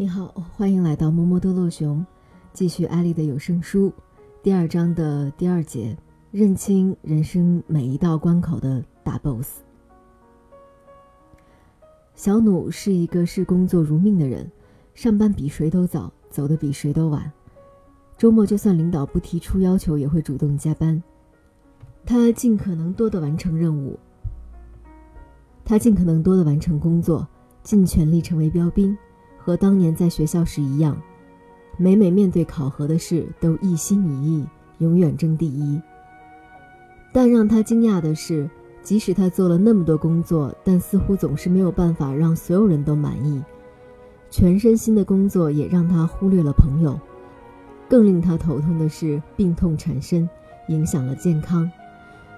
[0.00, 2.02] 你好，欢迎来到摸摸多洛熊，
[2.54, 3.92] 继续艾丽的有声书
[4.42, 5.94] 第二章的第二节：
[6.30, 9.58] 认清人生每一道关口的大 boss。
[12.14, 14.50] 小努是一个视工作如命的人，
[14.94, 17.30] 上班比谁都早，走得比谁都晚。
[18.16, 21.02] 周末就算领导不提出要求，也会主动加班。
[22.06, 23.98] 他尽可能多的完成任务，
[25.62, 27.28] 他尽可能多的完成工作，
[27.62, 28.96] 尽全力成为标兵。
[29.42, 30.96] 和当年在学校时一样，
[31.76, 34.46] 每每面对考核的事都一心一意，
[34.78, 35.80] 永远争第一。
[37.12, 38.48] 但让他惊讶的是，
[38.82, 43.42] 即使他做了那么多工作，但似乎总是没有办法让所有人都满意。
[44.30, 46.98] 全身心的工作也让他忽略了朋友。
[47.88, 50.28] 更令他头痛的是，病痛缠身，
[50.68, 51.68] 影响了健康，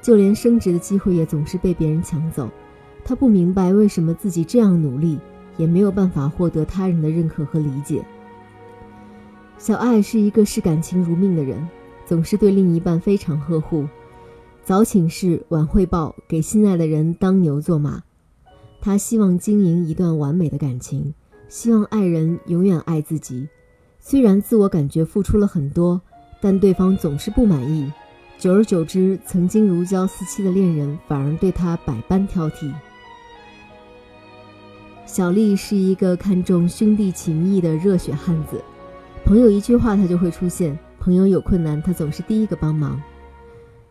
[0.00, 2.48] 就连升职的机会也总是被别人抢走。
[3.04, 5.18] 他不明白为什么自己这样努力。
[5.56, 8.04] 也没有办法获得他人的认可和理解。
[9.58, 11.68] 小爱是一个视感情如命的人，
[12.06, 13.86] 总是对另一半非常呵护，
[14.64, 18.02] 早请示晚汇报，给心爱的人当牛做马。
[18.80, 21.12] 他希望经营一段完美的感情，
[21.48, 23.48] 希望爱人永远爱自己。
[23.98, 26.00] 虽然自我感觉付出了很多，
[26.40, 27.92] 但对方总是不满意。
[28.38, 32.72] 久而久之，曾经如胶似漆的恋人反而对他百般挑剔。
[35.10, 38.62] 小丽是一个看重兄弟情谊的热血汉子，
[39.24, 43.02] 朋友一句话他就会出现，朋友有困难他总是第一个帮忙，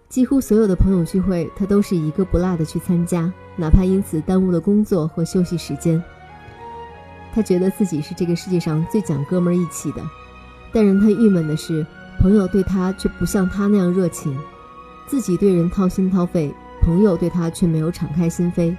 [0.07, 6.01] 几乎所有的朋友聚会他都是一个不落的去参加，哪怕因此耽误了工作和休息时间。
[7.33, 10.01] 他觉得自己是这个世界上最讲哥们义气的，
[10.71, 11.85] 但让他郁闷的是，
[12.21, 14.33] 朋友对他却不像他那样热情，
[15.05, 16.49] 自己对人掏心掏肺，
[16.81, 18.73] 朋友对他却没有敞开心扉，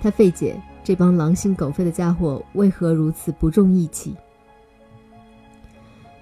[0.00, 0.58] 他费解。
[0.90, 4.12] 这帮狼心狗肺的家伙为何如此不重义气？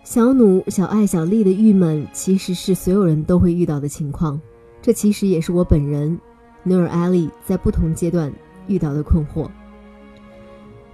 [0.05, 4.38] 小努、小爱、小丽的郁闷，其实是所有人都会遇到的情况。
[4.83, 6.20] 这其实也是我本人，
[6.65, 8.31] 努尔艾丽在不同阶段
[8.66, 9.48] 遇到的困惑。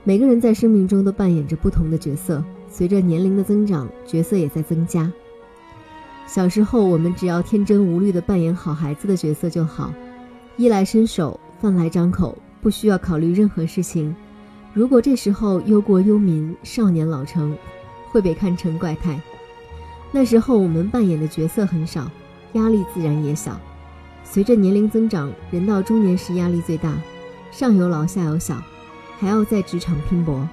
[0.04, 5.12] 每个人在生命中都扮演着不同的角色，随着年龄的增长，角色也在增加。
[6.28, 9.93] 小时候，我们只要天真无虑地扮演好孩子的角色就好，
[10.59, 12.38] 衣来伸手，饭来张口。
[12.64, 14.16] 不需要考虑任何事情。
[14.72, 17.54] 如果这时候忧国忧民、少年老成，
[18.10, 19.20] 会被看成怪胎。
[20.10, 22.10] 那时候我们扮演的角色很少，
[22.54, 23.60] 压力自然也小。
[24.25, 26.97] 随着年龄增长，人到中年时压力最大，
[27.50, 28.56] 上有老下有小，
[29.19, 30.48] 还要在职场拼搏。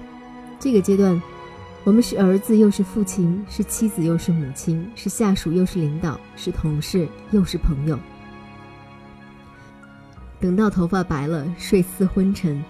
[0.60, 1.20] 这个阶段，
[1.82, 7.98] 我们是儿子又是父亲，是妻子又是母亲，是下属又是领导，是同事又是朋友。
[10.42, 12.60] 等到头发白了，睡似昏沉，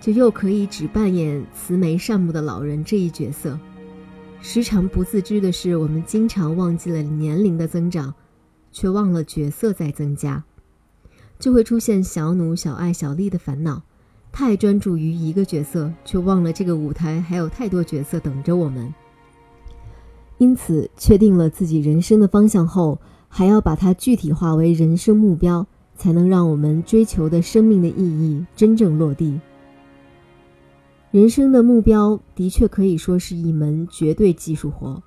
[0.00, 3.60] 就又可以只扮演慈眉善目的老人这一角色。
[4.40, 8.14] 时常不自知的是，我们经常忘记了年龄的增长，
[8.72, 10.42] 却忘了角色在增加，
[11.38, 13.82] 就会出现小努、小爱、小丽的烦恼。
[14.32, 18.92] 太专注于一个角色，却忘了这个舞台还有太多角色等着我们。
[20.38, 22.98] 因此，确定了自己人生的方向后，
[23.28, 25.66] 还要把它具体化为人生目标。
[25.96, 29.40] 才能让我们追求的生命的意义真正落地。
[31.10, 35.00] 人生的目标的确可以说是一门绝对技术活，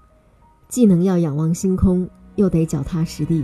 [0.69, 3.43] 既能要仰望星空，又得脚踏实地。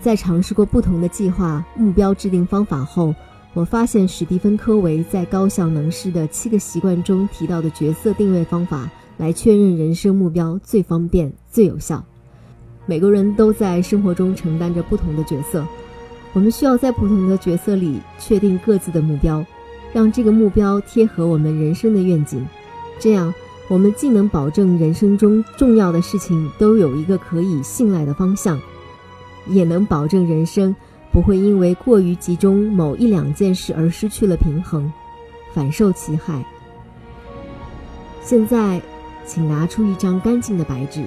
[0.00, 3.12] 在尝试过不同的计划、目标制定方法后，
[3.52, 12.04] 我发现史蒂芬·科维在《高效能师的七个习惯》中提到的角色定位方法，来确认人生目标最方便、最有效。
[12.86, 15.66] 每个人都在生活中承担着不同的角色。
[16.32, 19.44] 我们需要在不同的角色里确定各自的目标，
[19.92, 22.46] 让这个目标贴合我们人生的愿景。
[22.98, 23.32] 这样，
[23.68, 28.60] 我们既能保证人生中重要的事情都有一个可以信赖的方向，
[29.46, 30.74] 也能保证人生
[31.10, 34.92] 不会因为过于集中某一两件事而失去了平衡，
[35.54, 36.44] 反受其害。
[38.22, 38.80] 现在，
[39.24, 41.02] 请拿出一张干净的白纸。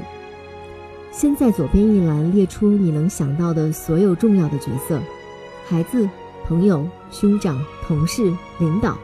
[1.11, 4.97] 先在左边一栏列出你能想到的所有重要的角色：
[5.71, 6.05] 孩子、
[6.45, 7.57] 朋友、兄长、
[7.87, 8.29] 同事、
[8.59, 8.97] 领导。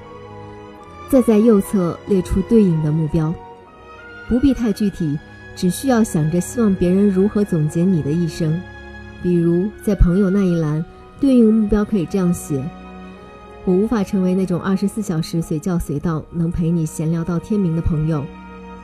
[1.07, 3.33] 再在右侧列出对应的目标，
[4.27, 5.17] 不必太具体，
[5.55, 8.59] 只需要想着希望别人如何总结你的一生。
[9.23, 10.83] 比如在朋友那一栏，
[11.21, 12.61] 对应目标可以这样写：
[13.63, 18.25] 我无法成为那种二十四小时随叫随到、能陪你闲聊到天明的朋友，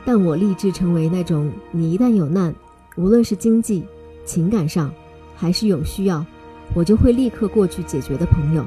[0.06, 2.54] 但我立志成为那种你一旦有难。
[2.96, 3.84] 无论是经济、
[4.24, 4.90] 情感上，
[5.36, 6.24] 还是有需要，
[6.72, 8.64] 我就会立刻过去解决的朋友。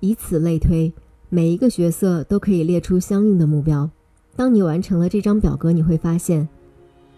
[0.00, 0.92] 以此类推，
[1.28, 3.88] 每一个角色都可以列出相应的目标。
[4.34, 6.48] 当你完成了这张表格，你会发现，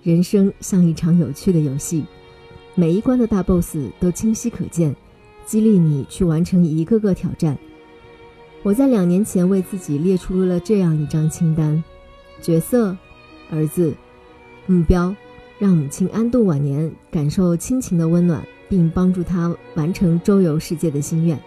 [0.02, 2.04] 人生像一场有趣的游戏，
[2.74, 4.94] 每一关的大 boss 都清晰可见，
[5.46, 7.56] 激励你去完成一个个挑战。
[8.62, 11.82] 我在两年前为自己列出了这样一张清单：
[12.40, 12.96] 角色、
[13.50, 13.94] 儿子、
[14.66, 15.14] 目标，
[15.58, 21.38] 让母亲安度晚年，感受亲情的温暖，并帮助他完成周游世界的心愿。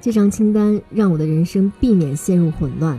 [0.00, 2.98] 这张清单让我的人生避免陷入混乱。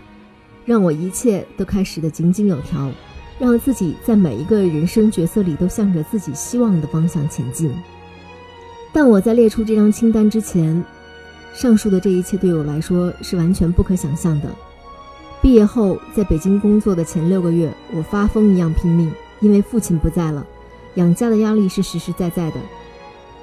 [0.66, 2.92] 让我一切都开始的井井有条，
[3.40, 7.74] 让自己在每一个人生角色里都向着自己希望的方向前进。
[8.94, 10.84] 但我在列出这张清单之前，
[11.56, 14.50] 上述的这一切对我来说是完全不可想象的。
[15.42, 20.46] 毕业后，在北京工作的前六个月，我发疯一样拼命，因为父亲不在了，
[20.96, 22.58] 养家的压力是实实在在的。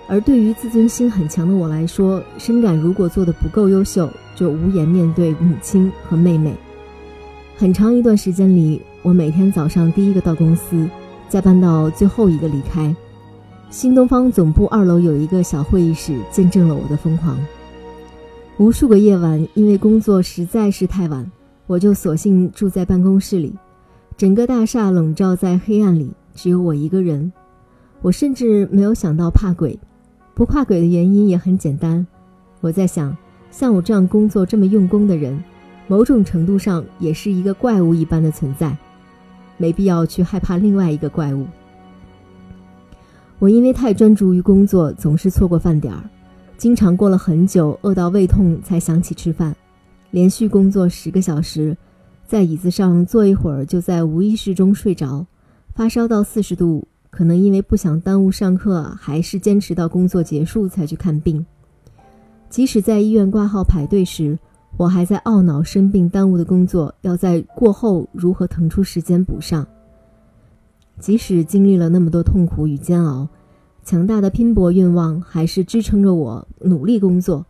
[0.08, 6.54] 而对于自尊心很强的我来说，深感如果做的不够优秀，就无颜面对母亲和妹妹。
[7.56, 10.88] 很长一段时间里，我每天早上第一个到公司，
[11.28, 12.94] 加班到最后一个离开。
[13.68, 17.36] 新东方总部二楼有一个小会议室，见证了我的疯狂。
[18.58, 21.28] 无数个夜晚，因为工作实在是太晚，
[21.66, 23.52] 我就索性住在办公室里。
[24.16, 27.32] 整个大厦笼罩在黑暗里，只有我一个人。
[28.02, 29.78] 我甚至没有想到怕鬼，
[30.36, 32.06] 不怕鬼的原因也很简单。
[32.60, 33.16] 我在想，
[33.50, 35.42] 像我这样工作这么用功的人。
[35.88, 38.76] 某种程度上也是一个怪物一般的存在，
[39.56, 41.46] 没必要去害怕另外一个怪物。
[43.38, 46.02] 我因为太专注于工作，总是错过饭点儿，
[46.58, 49.56] 经常过了很久，饿到胃痛才想起吃饭。
[50.10, 51.74] 连续工作十个小时，
[52.26, 55.24] 在椅子上坐一会儿，就在无意识中睡着。
[55.74, 61.44] 发烧到四十度，可能因为不想耽误上课，还是坚持到工作结束才去看病。
[62.48, 64.38] 即使在医院挂号排队时，
[64.76, 69.66] 我还在懊恼生病耽误的工作，要在过后如何腾出时间补上。
[70.98, 73.28] 即使经历了那么多痛苦与煎熬，
[73.84, 77.44] 强大的拼搏愿望还是支撑着我努力工作，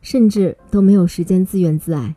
[0.00, 2.14] 甚至都没有时间自怨自艾。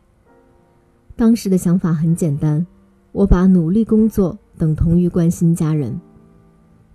[1.16, 2.64] 当时的想法很简单，
[3.12, 5.98] 我把努力工作等同于关心家人。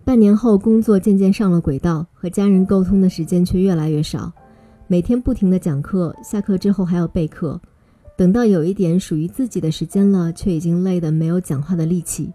[0.06, 4.32] 半年后，工作渐渐上了轨道，和家人沟通的时间却越来越少。
[4.88, 7.60] 每天不停的讲课，下课之后还要备课，
[8.18, 12.34] 等到有一点属于自己的时间了，却已经累得没有讲话的力气。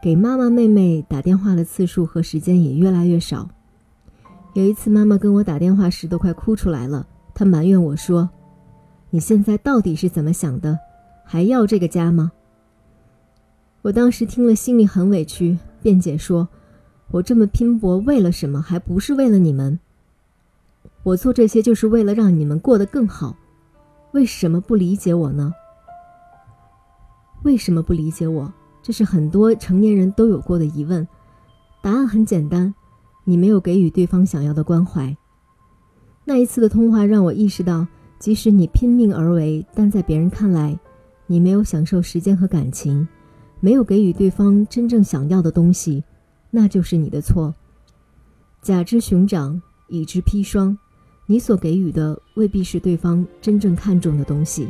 [0.00, 3.48] 给妈妈、妹妹打电话的次数和时间也越来越少。
[4.54, 8.30] 有一次，妈妈跟我打电话时都快哭出来了，她埋怨我说
[9.10, 10.78] ：“你现在到底是怎么想的？
[11.24, 12.30] 还要这个家吗？”
[13.82, 16.48] 我当时听了心里很委屈，辩解说
[17.12, 18.60] ：“我这么拼搏为了什么？
[18.60, 19.78] 还不是为了你们。”
[21.04, 23.36] 我做这些就是为了让你们过得更好，
[24.12, 25.52] 为什么不理解我呢？
[27.44, 28.52] 为什么不理解我？
[28.82, 31.06] 这是很多成年人都有过的疑问。
[31.82, 32.72] 答案很简单：
[33.24, 35.16] 你没有给予对方想要的关怀。
[36.24, 37.86] 那一次的通话让我意识到，
[38.18, 40.78] 即使你拼命而为，但在别人看来，
[41.26, 43.06] 你没有享受时间和感情，
[43.58, 46.04] 没有给予对方真正想要的东西，
[46.52, 47.52] 那就是你的错。
[48.60, 50.78] 甲之熊掌，乙之砒霜。
[51.26, 54.68] 你所给予的未必是对方真正看重的东西。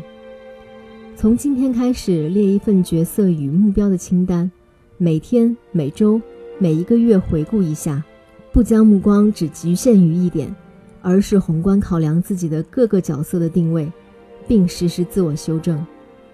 [1.16, 4.50] 从今天开始，列一份角色与目标的清单，
[4.96, 6.20] 每天、每周、
[6.58, 8.04] 每一个月回顾一下，
[8.52, 10.54] 不将目光只局限于一点，
[11.00, 13.90] 而是宏观考量自己的各个角色的定位，
[14.46, 15.84] 并实时自我修正，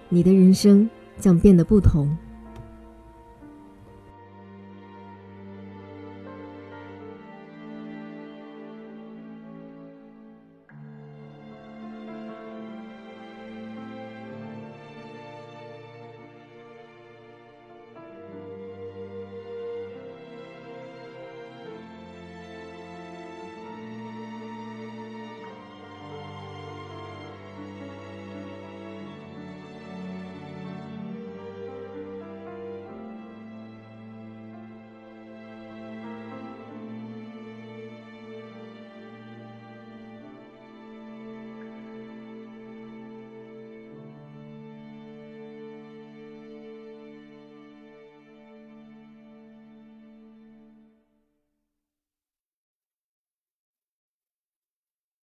[0.09, 2.15] 你的人生将变得不同。